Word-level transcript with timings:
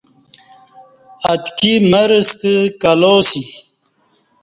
اتکی 1.31 1.73
مر 1.91 2.11
ستہ 2.29 2.53
کلا 2.81 3.11
اسی 3.23 3.41